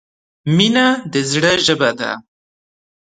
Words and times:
•مینه 0.55 0.87
د 1.11 1.15
زړۀ 1.31 1.53
ژبه 1.65 1.89
ده. 1.99 2.11